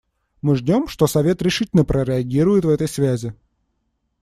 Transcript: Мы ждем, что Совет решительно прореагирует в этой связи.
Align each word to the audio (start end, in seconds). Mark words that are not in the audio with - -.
Мы 0.41 0.55
ждем, 0.55 0.87
что 0.87 1.05
Совет 1.05 1.43
решительно 1.43 1.85
прореагирует 1.85 2.65
в 2.65 2.69
этой 2.69 2.87
связи. 2.87 3.35